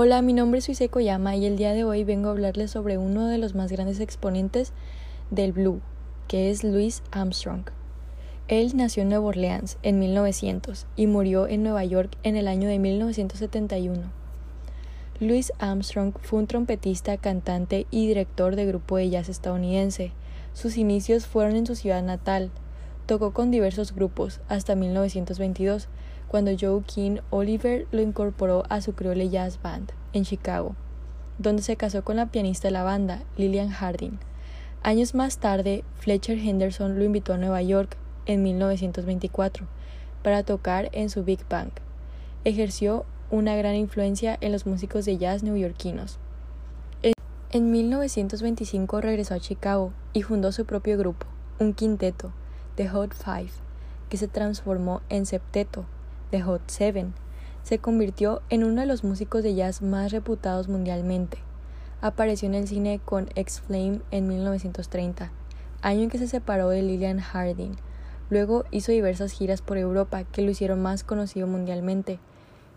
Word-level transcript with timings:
Hola, 0.00 0.22
mi 0.22 0.32
nombre 0.32 0.60
es 0.60 0.64
Suise 0.66 0.88
Koyama 0.88 1.34
y 1.34 1.44
el 1.44 1.56
día 1.56 1.72
de 1.72 1.82
hoy 1.82 2.04
vengo 2.04 2.28
a 2.28 2.30
hablarles 2.30 2.70
sobre 2.70 2.98
uno 2.98 3.26
de 3.26 3.36
los 3.36 3.56
más 3.56 3.72
grandes 3.72 3.98
exponentes 3.98 4.72
del 5.32 5.50
blue, 5.50 5.80
que 6.28 6.52
es 6.52 6.62
Louis 6.62 7.02
Armstrong. 7.10 7.64
Él 8.46 8.76
nació 8.76 9.02
en 9.02 9.08
Nueva 9.08 9.26
Orleans 9.26 9.76
en 9.82 9.98
1900 9.98 10.86
y 10.94 11.08
murió 11.08 11.48
en 11.48 11.64
Nueva 11.64 11.84
York 11.84 12.16
en 12.22 12.36
el 12.36 12.46
año 12.46 12.68
de 12.68 12.78
1971. 12.78 14.12
Louis 15.18 15.52
Armstrong 15.58 16.12
fue 16.22 16.38
un 16.38 16.46
trompetista, 16.46 17.16
cantante 17.16 17.88
y 17.90 18.06
director 18.06 18.54
de 18.54 18.66
grupo 18.66 18.98
de 18.98 19.10
jazz 19.10 19.28
estadounidense. 19.28 20.12
Sus 20.52 20.76
inicios 20.76 21.26
fueron 21.26 21.56
en 21.56 21.66
su 21.66 21.74
ciudad 21.74 22.04
natal. 22.04 22.52
Tocó 23.06 23.32
con 23.32 23.50
diversos 23.50 23.92
grupos 23.92 24.42
hasta 24.48 24.76
1922 24.76 25.88
cuando 26.28 26.52
Joe 26.58 26.82
King 26.82 27.18
Oliver 27.30 27.86
lo 27.90 28.02
incorporó 28.02 28.62
a 28.68 28.80
su 28.80 28.92
Creole 28.94 29.30
Jazz 29.30 29.60
Band 29.62 29.92
en 30.12 30.24
Chicago, 30.24 30.76
donde 31.38 31.62
se 31.62 31.76
casó 31.76 32.04
con 32.04 32.16
la 32.16 32.26
pianista 32.26 32.68
de 32.68 32.72
la 32.72 32.84
banda, 32.84 33.22
Lillian 33.36 33.70
Harding. 33.70 34.18
Años 34.82 35.14
más 35.14 35.38
tarde, 35.38 35.84
Fletcher 35.98 36.38
Henderson 36.38 36.98
lo 36.98 37.04
invitó 37.04 37.32
a 37.32 37.38
Nueva 37.38 37.62
York 37.62 37.96
en 38.26 38.42
1924 38.42 39.66
para 40.22 40.42
tocar 40.42 40.90
en 40.92 41.10
su 41.10 41.24
Big 41.24 41.40
Bang. 41.48 41.70
Ejerció 42.44 43.06
una 43.30 43.56
gran 43.56 43.74
influencia 43.74 44.36
en 44.40 44.52
los 44.52 44.66
músicos 44.66 45.04
de 45.04 45.18
jazz 45.18 45.42
neoyorquinos. 45.42 46.18
En 47.50 47.70
1925 47.70 49.00
regresó 49.00 49.32
a 49.32 49.40
Chicago 49.40 49.92
y 50.12 50.22
fundó 50.22 50.52
su 50.52 50.66
propio 50.66 50.98
grupo, 50.98 51.26
un 51.58 51.72
quinteto, 51.72 52.30
The 52.74 52.90
Hot 52.90 53.14
Five, 53.14 53.52
que 54.10 54.18
se 54.18 54.28
transformó 54.28 55.00
en 55.08 55.24
septeto 55.24 55.86
The 56.30 56.42
Hot 56.42 56.62
Seven, 56.68 57.14
se 57.62 57.78
convirtió 57.78 58.42
en 58.48 58.64
uno 58.64 58.80
de 58.80 58.86
los 58.86 59.04
músicos 59.04 59.42
de 59.42 59.54
jazz 59.54 59.82
más 59.82 60.12
reputados 60.12 60.68
mundialmente. 60.68 61.38
Apareció 62.00 62.48
en 62.48 62.54
el 62.54 62.68
cine 62.68 63.00
con 63.04 63.28
X-Flame 63.34 64.00
en 64.10 64.28
1930, 64.28 65.32
año 65.82 66.02
en 66.02 66.10
que 66.10 66.18
se 66.18 66.28
separó 66.28 66.68
de 66.68 66.82
Lillian 66.82 67.18
Harding. 67.18 67.76
Luego 68.30 68.64
hizo 68.70 68.92
diversas 68.92 69.32
giras 69.32 69.62
por 69.62 69.78
Europa 69.78 70.24
que 70.24 70.42
lo 70.42 70.50
hicieron 70.50 70.80
más 70.80 71.02
conocido 71.04 71.46
mundialmente. 71.46 72.18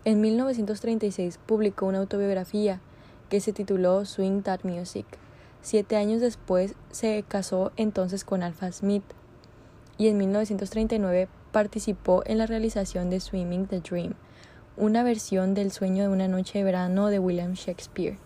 En 0.04 0.20
1936 0.20 1.38
publicó 1.46 1.86
una 1.86 1.98
autobiografía 1.98 2.80
que 3.28 3.40
se 3.40 3.52
tituló 3.52 4.04
Swing 4.04 4.42
That 4.42 4.60
Music. 4.64 5.06
Siete 5.60 5.96
años 5.96 6.20
después 6.20 6.74
se 6.90 7.24
casó 7.28 7.72
entonces 7.76 8.24
con 8.24 8.42
Alpha 8.42 8.72
Smith 8.72 9.04
y 9.96 10.08
en 10.08 10.18
1939 10.18 11.28
participó 11.52 12.22
en 12.26 12.38
la 12.38 12.46
realización 12.46 13.10
de 13.10 13.20
Swimming 13.20 13.66
the 13.66 13.80
Dream, 13.80 14.14
una 14.76 15.02
versión 15.02 15.54
del 15.54 15.70
sueño 15.70 16.02
de 16.02 16.08
una 16.08 16.26
noche 16.26 16.58
de 16.58 16.64
verano 16.64 17.08
de 17.08 17.18
William 17.18 17.52
Shakespeare. 17.52 18.18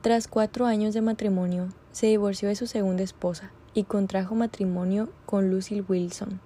Tras 0.00 0.28
cuatro 0.28 0.66
años 0.66 0.94
de 0.94 1.02
matrimonio, 1.02 1.68
se 1.90 2.06
divorció 2.06 2.48
de 2.48 2.54
su 2.54 2.66
segunda 2.66 3.02
esposa 3.02 3.50
y 3.74 3.84
contrajo 3.84 4.34
matrimonio 4.34 5.10
con 5.26 5.50
Lucille 5.50 5.84
Wilson. 5.86 6.40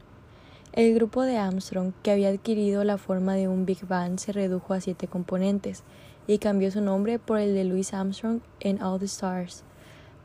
El 0.73 0.95
grupo 0.95 1.23
de 1.23 1.37
Armstrong, 1.37 1.93
que 2.03 2.11
había 2.11 2.31
adquirido 2.31 2.83
la 2.85 2.99
forma 2.99 3.35
de 3.35 3.49
un 3.49 3.65
big 3.65 3.87
band, 3.87 4.19
se 4.19 4.33
redujo 4.33 4.75
a 4.75 4.81
siete 4.81 5.07
componentes 5.07 5.85
y 6.27 6.39
cambió 6.39 6.71
su 6.71 6.81
nombre 6.81 7.19
por 7.19 7.39
el 7.39 7.55
de 7.55 7.65
Louis 7.65 7.95
Armstrong 7.95 8.41
en 8.61 8.83
All 8.83 8.99
the 8.99 9.07
Stars. 9.07 9.63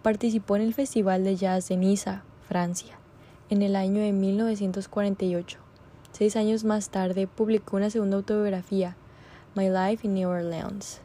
Participó 0.01 0.55
en 0.55 0.63
el 0.63 0.73
Festival 0.73 1.23
de 1.23 1.35
Jazz 1.35 1.67
de 1.69 1.77
Niza, 1.77 2.23
Francia 2.47 3.00
en 3.51 3.61
el 3.61 3.75
año 3.75 4.01
de 4.01 4.13
1948. 4.13 5.59
Seis 6.13 6.35
años 6.37 6.63
más 6.63 6.89
tarde 6.89 7.27
publicó 7.27 7.75
una 7.75 7.89
segunda 7.89 8.15
autobiografía, 8.15 8.95
My 9.55 9.69
Life 9.69 10.07
in 10.07 10.13
New 10.13 10.29
Orleans. 10.29 11.01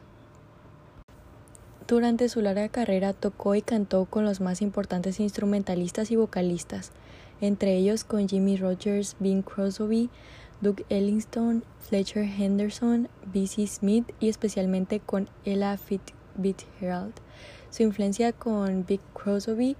Durante 1.88 2.28
su 2.28 2.40
larga 2.40 2.68
carrera 2.68 3.12
tocó 3.12 3.56
y 3.56 3.62
cantó 3.62 4.04
con 4.04 4.24
los 4.24 4.40
más 4.40 4.62
importantes 4.62 5.18
instrumentalistas 5.18 6.12
y 6.12 6.16
vocalistas, 6.16 6.92
entre 7.40 7.76
ellos 7.76 8.04
con 8.04 8.28
Jimmy 8.28 8.56
Rogers, 8.56 9.16
Bing 9.18 9.42
Crosby, 9.42 10.08
Doug 10.60 10.84
Ellington, 10.88 11.64
Fletcher 11.80 12.22
Henderson, 12.24 13.08
B.C. 13.26 13.66
Smith 13.66 14.12
y 14.20 14.28
especialmente 14.28 15.00
con 15.00 15.28
Ella 15.44 15.76
Fitzgerald. 15.76 17.14
Su 17.70 17.82
influencia 17.82 18.32
con 18.32 18.86
Bing 18.86 19.00
Crosby 19.14 19.76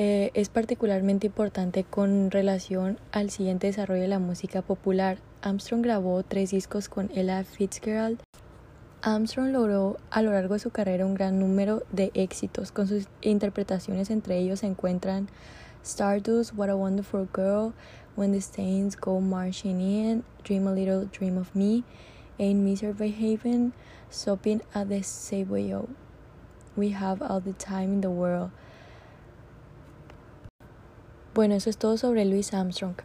eh, 0.00 0.30
es 0.34 0.48
particularmente 0.48 1.26
importante 1.26 1.82
con 1.82 2.30
relación 2.30 3.00
al 3.10 3.30
siguiente 3.30 3.66
desarrollo 3.66 4.02
de 4.02 4.06
la 4.06 4.20
música 4.20 4.62
popular. 4.62 5.18
Armstrong 5.42 5.82
grabó 5.82 6.22
tres 6.22 6.52
discos 6.52 6.88
con 6.88 7.10
Ella 7.16 7.42
Fitzgerald. 7.42 8.20
Armstrong 9.02 9.50
logró 9.50 9.96
a 10.10 10.22
lo 10.22 10.30
largo 10.30 10.54
de 10.54 10.60
su 10.60 10.70
carrera 10.70 11.04
un 11.04 11.14
gran 11.14 11.40
número 11.40 11.82
de 11.90 12.12
éxitos 12.14 12.70
con 12.70 12.86
sus 12.86 13.08
interpretaciones, 13.22 14.10
entre 14.10 14.38
ellos 14.38 14.60
se 14.60 14.66
encuentran 14.66 15.28
Stardust, 15.84 16.52
What 16.56 16.68
a 16.68 16.76
Wonderful 16.76 17.28
Girl, 17.34 17.72
When 18.14 18.30
the 18.30 18.40
Stains 18.40 18.96
Go 18.96 19.20
Marching 19.20 19.80
In, 19.80 20.22
Dream 20.44 20.68
a 20.68 20.72
Little 20.74 21.06
Dream 21.06 21.38
of 21.38 21.56
Me, 21.56 21.82
Ain't 22.38 22.60
Misbehaving, 22.60 23.72
Stopping 24.10 24.62
at 24.74 24.90
the 24.90 25.02
Subway, 25.02 25.74
We 26.76 26.90
Have 26.90 27.20
All 27.20 27.40
the 27.40 27.54
Time 27.54 27.94
in 27.94 28.00
the 28.00 28.10
World. 28.10 28.52
Bueno, 31.38 31.54
eso 31.54 31.70
es 31.70 31.78
todo 31.78 31.96
sobre 31.96 32.24
Louis 32.24 32.52
Armstrong. 32.52 32.96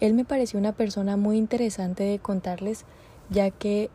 Él 0.00 0.14
me 0.14 0.24
pareció 0.24 0.58
una 0.58 0.72
persona 0.72 1.18
muy 1.18 1.36
interesante 1.36 2.04
de 2.04 2.18
contarles, 2.18 2.86
ya 3.28 3.50
que 3.50 3.90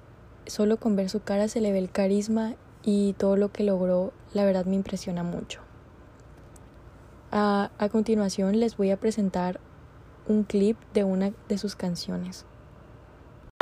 solo 0.45 0.77
con 0.77 0.95
ver 0.95 1.09
su 1.09 1.23
cara 1.23 1.47
se 1.47 1.61
le 1.61 1.71
ve 1.71 1.79
el 1.79 1.89
carisma 1.89 2.53
y 2.83 3.13
todo 3.13 3.37
lo 3.37 3.51
que 3.51 3.63
logró, 3.63 4.13
la 4.33 4.45
verdad 4.45 4.65
me 4.65 4.75
impresiona 4.75 5.23
mucho. 5.23 5.61
A, 7.31 7.71
a 7.79 7.89
continuación 7.89 8.59
les 8.59 8.77
voy 8.77 8.91
a 8.91 8.97
presentar 8.97 9.59
un 10.27 10.43
clip 10.43 10.77
de 10.93 11.03
una 11.03 11.31
de 11.49 11.57
sus 11.57 11.75
canciones. 11.75 12.45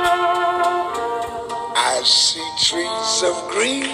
I 0.00 2.02
see 2.04 2.42
trees 2.58 3.22
of 3.22 3.50
green. 3.54 3.88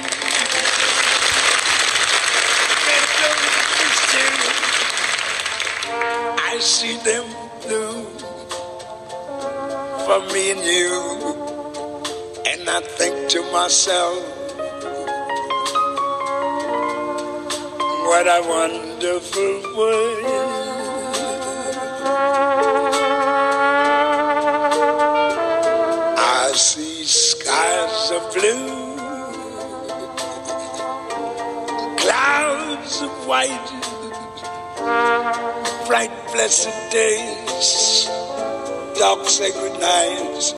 See 6.63 6.97
them 6.99 7.25
blue 7.67 8.05
for 10.07 10.21
me 10.33 10.53
and 10.53 10.61
you. 10.61 10.95
And 12.47 12.71
I 12.71 12.81
think 12.81 13.29
to 13.31 13.43
myself, 13.51 14.23
what 18.07 18.29
a 18.29 18.41
wonderful 18.47 19.77
world. 19.77 20.25
I 26.17 26.53
see 26.55 27.03
skies 27.03 28.11
of 28.13 28.23
blue, 28.35 28.97
clouds 31.99 33.03
of 33.03 33.27
white 33.27 33.83
bright, 35.87 36.11
blessed 36.33 36.75
days, 36.91 38.07
dark, 38.99 39.29
sacred 39.29 39.79
nights. 39.81 40.51